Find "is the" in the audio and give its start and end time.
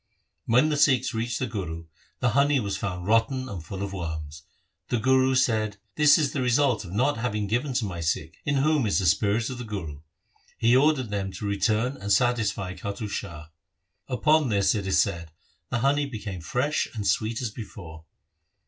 6.17-6.41, 8.87-9.05